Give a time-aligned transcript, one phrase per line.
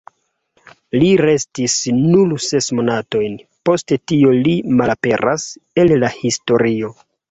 [1.03, 3.39] Li restis nur ses monatojn;
[3.71, 5.49] post tio li malaperas
[5.85, 6.97] el la historio.